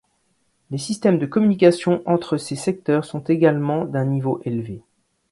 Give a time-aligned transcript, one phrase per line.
[0.71, 4.81] Les systèmes de communication entre ces secteurs sont également d'un niveau élevé.